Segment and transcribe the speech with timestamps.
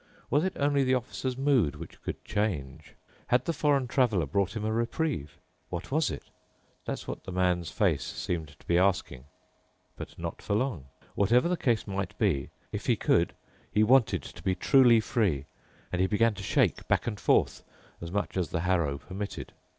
[0.31, 2.95] Was it only the Officer's mood, which could change?
[3.27, 5.37] Had the foreign Traveler brought him a reprieve?
[5.69, 6.23] What was it?
[6.85, 9.25] That's what the man's face seemed to be asking.
[9.95, 10.85] But not for long.
[11.13, 13.35] Whatever the case might be, if he could
[13.71, 15.45] he wanted to be truly free,
[15.91, 17.63] and he began to shake back and forth,
[18.01, 19.53] as much as the harrow permitted.